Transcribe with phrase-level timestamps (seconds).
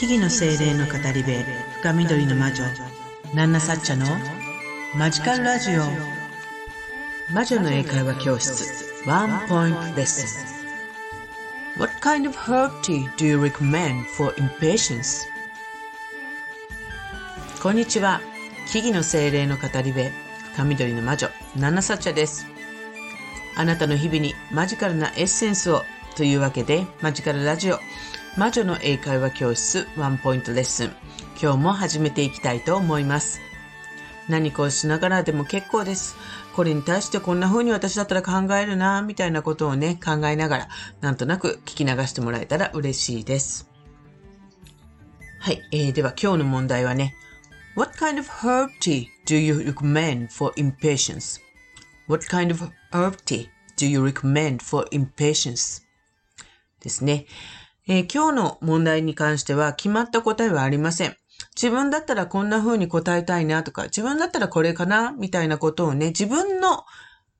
[0.00, 1.30] 木々の精霊の語り部
[1.82, 2.64] 深緑の魔女
[3.34, 4.06] ナンナサッチャの
[4.96, 5.82] マジカルラジオ。
[7.34, 10.38] 魔女の英会話教室ワンポイントレッス
[11.76, 11.78] ン。
[11.78, 15.26] What kind of herb tea do you recommend for impatience?
[17.62, 18.22] こんにちは。
[18.72, 20.10] 木々の精霊の語り部
[20.54, 22.46] 深緑の魔女ナンナサッチャです。
[23.54, 25.84] あなたの日々にマジカルなエッセンスを
[26.16, 27.78] というわけでマジカルラジオ。
[28.36, 30.92] 魔女の英会話教室ワンポイントレッスン
[31.42, 33.40] 今日も始めていきたいと思います
[34.28, 36.14] 何かをしながらでも結構です
[36.54, 40.68] これに対してこんな風に私だったら考えるなみたいなことをね考えながら
[41.00, 43.68] なんとなく聞き流してもらえたら嬉しいです
[45.40, 47.14] はい、えー、では今日の問題はね
[47.76, 51.40] What kind of herb tea do you recommend for impatience?
[52.08, 55.82] What kind of herb tea do you recommend for impatience?
[56.80, 57.26] ですね。
[57.88, 61.16] えー、今日の問題に関しては決まった答えはありません。
[61.54, 66.84] 自分だったらこんな風に答えたいなとか、自分だったらこれかなみたいなことをね、自分の、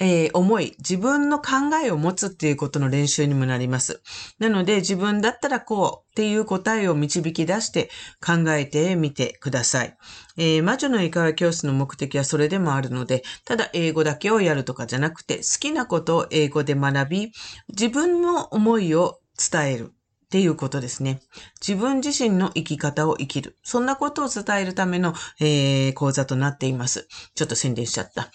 [0.00, 4.02] えー、思い、自分の考えを持つっていうことの練習にもなります。
[4.38, 7.90] なので自分だったらこうっていう答えを導き出して
[8.24, 9.96] 考えてみてください。
[10.38, 17.32] えー、魔女の英会話教室の目的はそれでもあるので、ただ英語だけをやるとかじゃなくて、好きなことを英語で学び、
[17.68, 19.92] 自分の思いを伝える。
[20.32, 21.20] っていうことですね。
[21.60, 23.58] 自分自身の生き方を生きる。
[23.62, 27.06] そんなことを伝えるための、えー、講座となっています。
[27.34, 28.30] ちょっと宣伝しちゃった。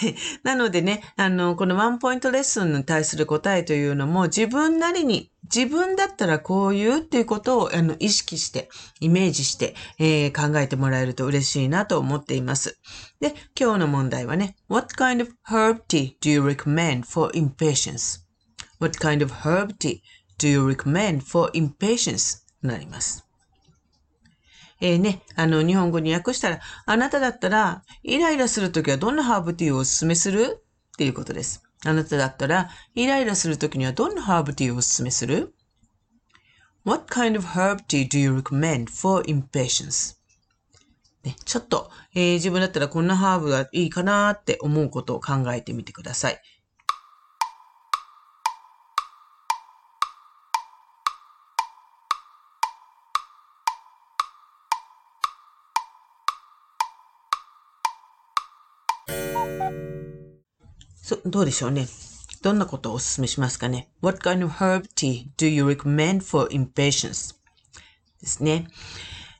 [0.44, 12.78] なのでね、あの、このワンポイントレッスンに対する答えというのも自分なりに自分だったらこういうっていうことをあの意識して、イメージして、えー、考えてもらえると嬉しいなと思っています。
[13.20, 20.00] で、今日の問題はね、What kind of herb tea do you recommend for impatience?What kind of herb tea
[20.42, 22.42] do you recommend for impatience?
[22.62, 23.24] なります。
[24.80, 30.58] えー、ね、あの、日本語に訳したら、あなただったら、イライラするときはどんなハーブティーをお勧めする？
[30.92, 31.62] っていうことです。
[31.84, 35.54] あなただったら、イライラするときにはどんなハーブティーをお勧めする
[36.84, 40.16] ?What kind of herb tea do you recommend for impatience?
[41.22, 46.42] ね、ちょっと、えー、自分だったらこんなハーブがいいかなって思うことを考えてみてください。
[61.24, 61.86] どうでしょうね。
[62.42, 67.34] どんなことをお勧めしますかね ?What kind of herb tea do you recommend for impatience?
[68.20, 68.68] ですね。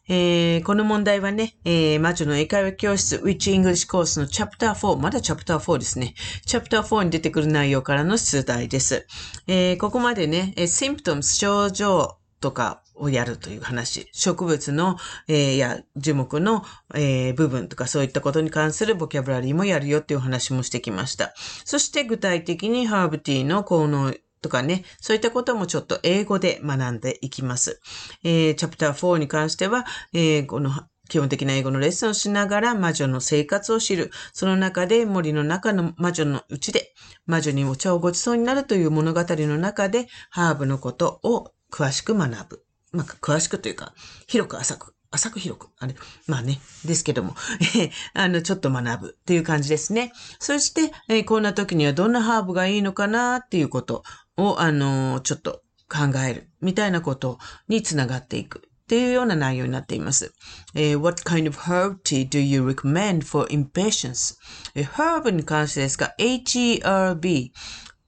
[0.09, 6.15] えー、この問題はね、えー、魔女の英会話教室 Which English Course のチャプター4、まだチャプター4ですね。
[6.45, 9.07] チャプター4に出てくる内容からの出題です。
[9.47, 14.09] えー、ここまでね、symptoms 症状とかをやるという話。
[14.13, 14.97] 植物の、
[15.29, 16.65] えー、や樹木の、
[16.95, 21.33] えー、部分とかそういったことに関するボキャブラリーもやるよっていう話もしてきました。
[21.65, 27.81] そして具体的にハーブティーの効能とかね、そういったこともちょっと英語で学んでいきます。
[28.25, 30.71] えー、チャプター4に関しては、えー、この
[31.09, 34.11] 基本的な英語のレッスンをしながら魔女の生活を知る。
[34.33, 36.95] その中で森の中の魔女のうちで
[37.27, 42.65] 魔女にお茶をごちそうになるという物語の中でハーブのことを詳しく学ぶ。
[42.93, 43.95] まあ、詳しくというか、
[44.27, 45.95] 広く浅く、浅く広く、あれ、
[46.27, 47.35] まあね、ですけども、
[47.77, 50.13] え あの、ちょっと学ぶっていう感じですね。
[50.39, 54.05] そして、えー、こんな時にはどんなハーブがいいのかなっていうこと
[54.37, 57.39] を、あのー、ちょっと考えるみたいなこと
[57.69, 58.63] につながっていく。
[58.83, 60.35] っていうような内容になっています。
[60.75, 64.37] えー、What kind of herb tea do you recommend for impatience?
[64.75, 67.53] えー、ブに関してですが、H-E-R-B,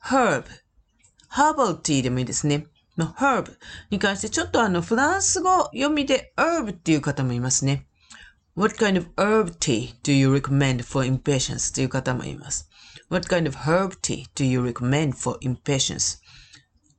[0.04, 0.44] herb,
[1.30, 2.66] herbal tea でもいいですね。
[2.97, 3.51] の herb
[3.89, 7.87] に関してちょっとあのフランス語読みで herb っていう方もいますね。
[8.55, 11.73] What kind of herb tea do you recommend for impatience?
[11.73, 12.69] という方もいます。
[13.09, 16.19] What kind of herb tea do you recommend for impatience?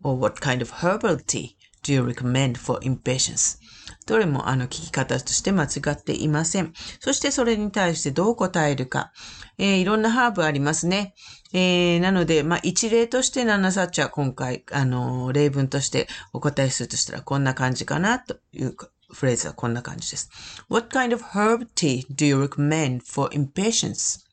[0.02, 3.58] Or what kind of herbal tea do you recommend for impatience?
[4.05, 6.73] どれもあの聞き方として間違っていません。
[6.99, 9.11] そしてそれに対してどう答えるか。
[9.57, 11.15] えー、いろんなハーブありますね。
[11.53, 18.75] えー、なので、まあ、一例としてナナサッチは今回、あのー、例文としてお答えするとしたらこんな感じかなという
[19.11, 20.29] フレーズはこんな感じです。
[20.69, 24.23] What kind of herb tea do you recommend for impatience?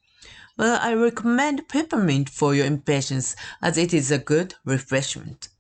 [0.58, 5.51] Well, I recommend peppermint for your impatience as it is a good refreshment.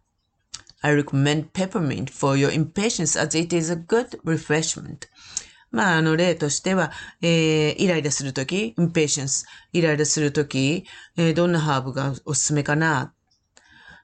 [0.82, 5.08] I recommend peppermint for your impatience as it is a good refreshment.
[5.70, 6.92] まあ、あの、例としては、
[7.22, 10.84] えー、イライラするとき、impatience、イライラするとき、
[11.16, 13.14] えー、どんなハーブがおすすめかな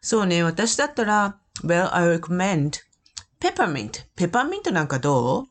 [0.00, 2.78] そうね、私だったら、well, I recommend
[3.38, 4.06] peppermint.
[4.16, 5.46] ペパーミントなんかどう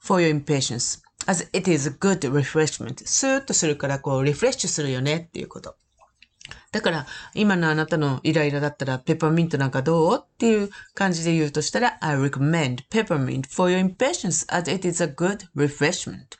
[0.00, 1.02] ?for your impatience.
[1.26, 3.02] as it is a good refreshment.
[3.06, 5.76] スーッとするからこうリフレッシュするよねっていうこと。
[6.74, 10.20] だから、今のあなたのイライラだったら、ペパーミントなんかどう？
[10.20, 16.36] っていう感じで言うとしたら、I recommend peppermint for your impatience as it is a good refreshment.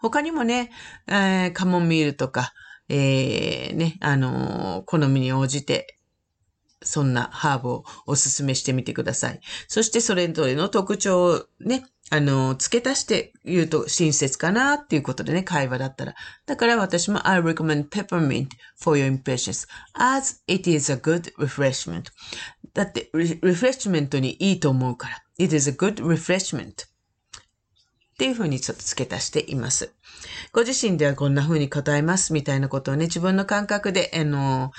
[0.00, 0.70] 他にもね、
[1.06, 2.52] えー、カモミールとか、
[2.90, 5.98] えー、ね、あのー、好みに応じて、
[6.84, 9.40] そんなハーブをおすすめしてみてください。
[9.68, 16.14] そしてそれぞれの特徴をね、あの、付け足して言うと親切かなっていうことでね、会話だったら。
[16.46, 18.48] だから私も I recommend peppermint
[18.78, 22.04] for your impatience as it is a good refreshment.
[22.74, 25.22] だって、リフレッシュメントにいいと思うから。
[25.38, 26.86] It is a good refreshment.
[28.14, 29.92] っていうふうにちょっと付け足しています。
[30.52, 34.70] ご自身ではこんな風に答えますみたいなことをね、自分の感覚で、あの、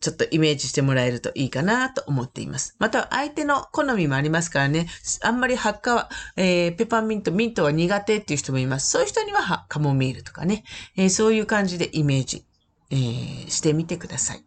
[0.00, 2.76] ちょっとイメージしてもらえるといいかなと思っています。
[2.78, 4.88] また相手の好みもありますからね、
[5.22, 8.90] あんまり発火は、えー、ペパーミント、ミントは苦手っていう人もいます。
[8.90, 10.64] そういう人にはカモミールとかね、
[10.96, 12.44] えー、そういう感じでイメージ、
[12.90, 14.44] えー、してみてください。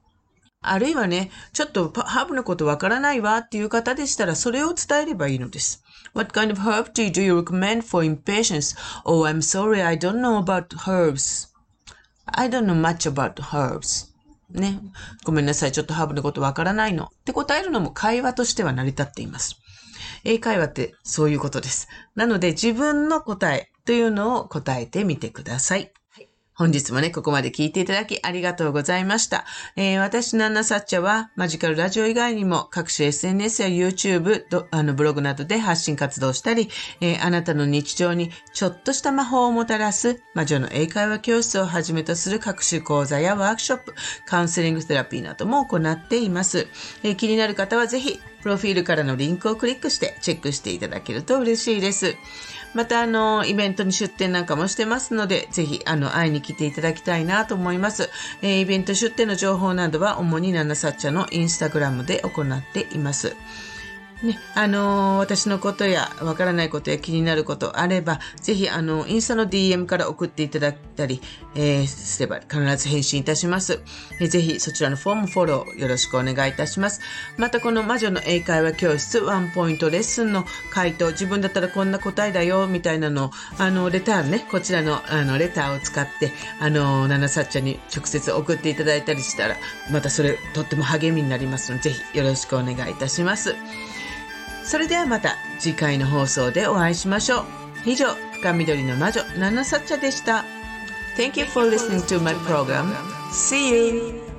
[0.63, 5.83] あるいはね、ちょっとハーブのことわからないわっていう方でしたら、それを伝えればいいのです。
[6.13, 8.77] What kind of herb tea do you recommend for impatience?
[9.06, 11.50] Oh, I'm sorry, I don't know about herbs.
[12.25, 14.11] I don't know much about herbs.
[14.53, 14.80] ね。
[15.24, 15.71] ごめんなさい。
[15.71, 17.06] ちょっとハーブのことわからないの。
[17.06, 19.57] って答えるのも会話としては成り立っています。
[20.24, 21.88] 英会話ってそういうことです。
[22.15, 25.92] なので自分の答えというのを答えてみてください。
[26.62, 29.46] 本日もね、ここまで聞いていただきありがとうございました。
[29.75, 36.69] えー、私、ナンナサッチャは、マジカルラジオ以外にも、各種 SNS や YouTube、あのブログなどで発信活動したり、
[37.00, 43.96] えー、あなたの日常にちょっとした魔法をもたらす、魔女の英会話教室をはじめとする各種講座やワークショップ、
[44.28, 46.68] カウンセリングセラピーなども行っています。
[47.02, 52.16] えー、気になる方はぜひ、プロフィールからのリンクをクリックしてチェックしていただけると嬉しいです。
[52.74, 58.10] また、あの、イベントに出店なんかもしてますので、ぜひ、あの、会いに来ていただきたいなと思います。
[58.42, 63.36] えー、イベント出店の情報などは、主にナナサッチャのインスタグラムで行っています。
[64.24, 71.22] ね、あのー、私のことや、わからないことや気になることあれば、ぜひ、あの、インスタの DM から送っていただいたり、
[71.56, 73.82] えー、すれば必ず返信いたします、
[74.20, 74.30] えー。
[74.30, 77.02] ぜひ、そちらのフォームフォローよろしくお願いいたします。
[77.38, 89.56] また、この魔女の英会話教室ワンポイントレッスンの回答、自分だったらこんな答えだよ、みたいなのあの、レターね、こちらの、あの、レターを使って、あの、ナナサッチャに直接送っていただいたりしたら、
[89.90, 93.56] またそれ、とっても励みになりますので、ぜひよろしくお願いいたします。
[94.72, 97.44] それではまた次回の放送でお会いしましょう。
[97.86, 100.46] 以上、深緑の魔女、ナナサッチャでした。
[101.18, 102.96] Thank you for listening to my program.
[103.34, 104.31] See you!